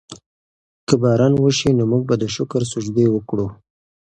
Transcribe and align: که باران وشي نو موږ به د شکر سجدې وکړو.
که 0.87 0.95
باران 1.01 1.33
وشي 1.37 1.69
نو 1.77 1.83
موږ 1.91 2.03
به 2.09 2.15
د 2.21 2.25
شکر 2.35 2.61
سجدې 2.71 3.05
وکړو. 3.11 3.47